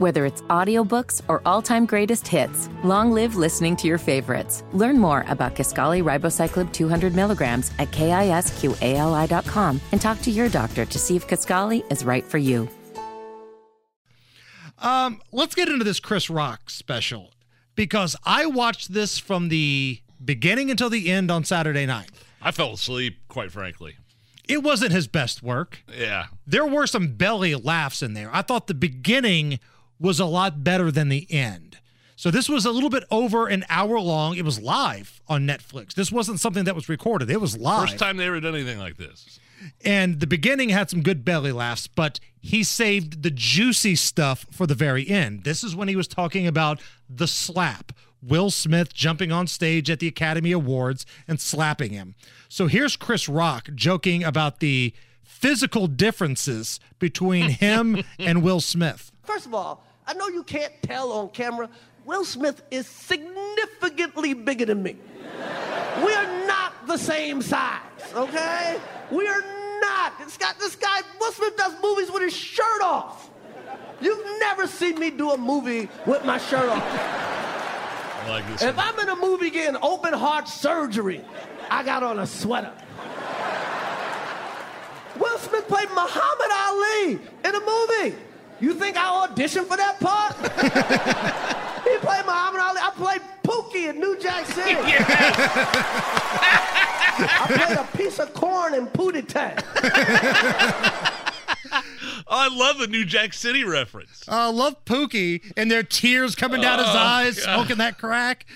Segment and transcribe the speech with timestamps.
[0.00, 4.64] Whether it's audiobooks or all-time greatest hits, long live listening to your favorites.
[4.72, 10.98] Learn more about Kisqali Ribociclib 200 milligrams at kisqali.com and talk to your doctor to
[10.98, 12.66] see if Kisqali is right for you.
[14.78, 17.34] Um, let's get into this Chris Rock special
[17.74, 22.10] because I watched this from the beginning until the end on Saturday night.
[22.40, 23.96] I fell asleep, quite frankly.
[24.48, 25.84] It wasn't his best work.
[25.94, 26.28] Yeah.
[26.46, 28.30] There were some belly laughs in there.
[28.32, 29.60] I thought the beginning
[30.00, 31.78] was a lot better than the end.
[32.16, 34.36] So this was a little bit over an hour long.
[34.36, 35.94] It was live on Netflix.
[35.94, 37.30] This wasn't something that was recorded.
[37.30, 37.88] It was live.
[37.88, 39.38] First time they ever done anything like this.
[39.84, 44.66] And the beginning had some good belly laughs, but he saved the juicy stuff for
[44.66, 45.44] the very end.
[45.44, 47.92] This is when he was talking about the slap.
[48.22, 52.14] Will Smith jumping on stage at the Academy Awards and slapping him.
[52.48, 59.10] So here's Chris Rock joking about the physical differences between him and Will Smith.
[59.22, 61.70] First of all, I know you can't tell on camera.
[62.04, 64.96] Will Smith is significantly bigger than me.
[66.04, 67.80] We are not the same size,
[68.12, 68.80] okay?
[69.12, 69.44] We are
[69.80, 70.18] not.
[70.18, 73.30] This guy, this guy, Will Smith does movies with his shirt off.
[74.00, 76.82] You've never seen me do a movie with my shirt off.
[76.82, 78.62] I like this.
[78.62, 78.86] If one.
[78.88, 81.24] I'm in a movie getting open heart surgery,
[81.70, 82.72] I got on a sweater.
[85.20, 88.16] Will Smith played Muhammad Ali in a movie.
[88.60, 90.34] You think I auditioned for that part?
[91.84, 92.80] he played Muhammad Ali.
[92.82, 94.76] I played Pookie in New Jack City.
[97.22, 99.56] I played a piece of corn in Pootie Tang.
[102.32, 104.22] Oh, I love the New Jack City reference.
[104.28, 107.56] I uh, love Pookie and their tears coming down his eyes, God.
[107.56, 108.46] smoking that crack.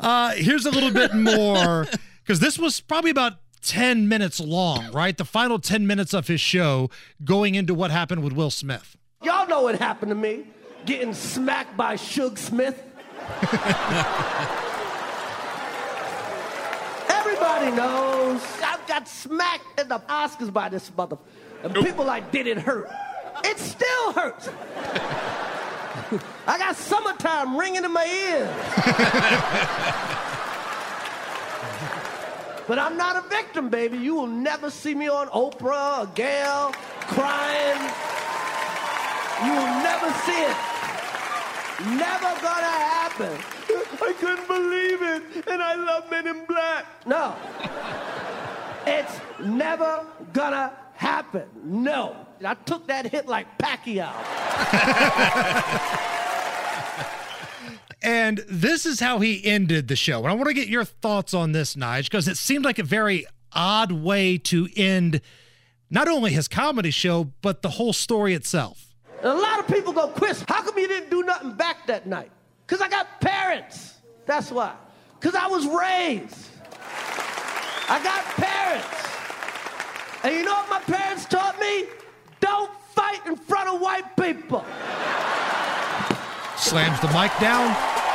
[0.00, 1.86] Uh, here's a little bit more
[2.22, 5.16] because this was probably about 10 minutes long, right?
[5.16, 6.88] The final 10 minutes of his show
[7.22, 8.96] going into what happened with Will Smith.
[9.22, 10.44] Y'all know what happened to me.
[10.86, 12.80] Getting smacked by Suge Smith.
[17.08, 18.40] Everybody knows.
[18.62, 21.18] I got smacked at the Oscars by this mother.
[21.64, 22.88] And people like, did it hurt?
[23.44, 24.48] It still hurts.
[26.46, 28.48] I got summertime ringing in my ears.
[32.68, 33.98] but I'm not a victim, baby.
[33.98, 37.92] You will never see me on Oprah or Gayle crying.
[39.44, 40.56] You will never see it.
[41.96, 43.38] Never gonna happen.
[44.02, 46.86] I couldn't believe it, and I love Men in Black.
[47.06, 47.36] No.
[48.86, 51.48] It's never gonna happen.
[51.62, 52.16] No.
[52.44, 54.12] I took that hit like Pacquiao.
[58.00, 60.18] And this is how he ended the show.
[60.18, 62.84] And I want to get your thoughts on this, Nige, because it seemed like a
[62.84, 65.20] very odd way to end
[65.90, 68.87] not only his comedy show, but the whole story itself.
[69.18, 72.06] And a lot of people go, Chris, how come you didn't do nothing back that
[72.06, 72.30] night?
[72.66, 73.94] Because I got parents.
[74.26, 74.74] That's why.
[75.18, 76.48] Because I was raised.
[77.88, 78.86] I got parents.
[80.22, 81.86] And you know what my parents taught me?
[82.40, 84.64] Don't fight in front of white people.
[86.56, 87.68] Slams the mic down,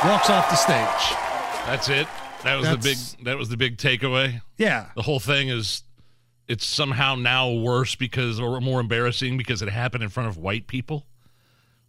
[0.08, 1.16] walks off the stage.
[1.66, 2.06] That's it.
[2.44, 2.98] That was the big.
[3.24, 4.42] That was the big takeaway.
[4.58, 4.90] Yeah.
[4.94, 5.82] The whole thing is,
[6.48, 10.66] it's somehow now worse because, or more embarrassing because it happened in front of white
[10.66, 11.06] people.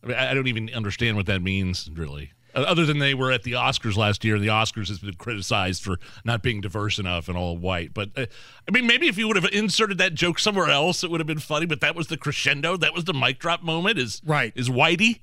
[0.03, 2.31] I, mean, I don't even understand what that means, really.
[2.53, 5.83] Other than they were at the Oscars last year, and the Oscars has been criticized
[5.83, 7.93] for not being diverse enough and all white.
[7.93, 8.27] But uh,
[8.65, 11.27] I mean, maybe if you would have inserted that joke somewhere else, it would have
[11.27, 11.65] been funny.
[11.65, 12.77] But that was the crescendo.
[12.77, 13.99] That was the mic drop moment.
[13.99, 14.53] Is Right.
[14.55, 15.19] Is Whitey?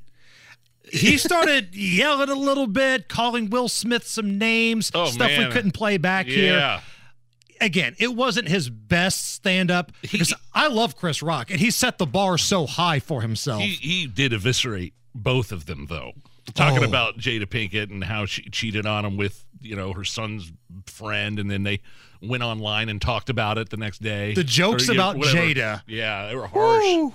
[0.90, 5.70] He started yelling a little bit, calling Will Smith some names, Oh, stuff we couldn't
[5.72, 6.80] play back here.
[7.62, 11.98] Again, it wasn't his best stand up because I love Chris Rock and he set
[11.98, 13.62] the bar so high for himself.
[13.62, 16.12] He he did eviscerate both of them though.
[16.54, 16.88] Talking Oh.
[16.88, 20.50] about Jada Pinkett and how she cheated on him with, you know, her son's
[20.86, 21.80] friend and then they
[22.20, 24.34] went online and talked about it the next day.
[24.34, 25.38] The jokes Or, about whatever.
[25.38, 25.82] Jada.
[25.86, 26.82] Yeah, they were harsh.
[26.84, 27.14] Woo.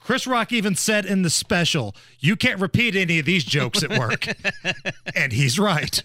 [0.00, 3.90] Chris Rock even said in the special, "You can't repeat any of these jokes at
[3.98, 4.26] work,"
[5.14, 6.02] and he's right.